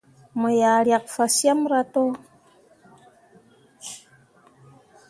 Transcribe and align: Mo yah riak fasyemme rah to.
Mo 0.39 0.49
yah 0.59 0.77
riak 0.85 1.05
fasyemme 1.15 1.67
rah 1.71 1.85
to. 1.93 2.03